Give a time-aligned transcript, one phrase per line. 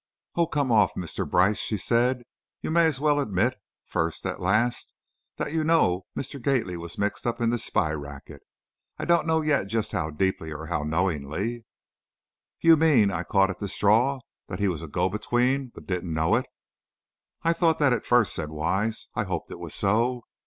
[0.33, 1.29] "Oh, come off, Mr.
[1.29, 2.23] Brice," she said,
[2.59, 3.55] "you may as well admit,
[3.85, 4.95] first as last,
[5.37, 6.41] that you know Mr.
[6.41, 8.41] Gately was mixed up in this spy racket.
[8.97, 11.65] I don't know yet just how deeply or how knowingly"
[12.63, 16.15] "You mean," I caught at the straw, "that he was a go between, but didn't
[16.15, 16.47] know it?"
[17.43, 20.23] "I thought that at first," said Wise, "I hoped it was so.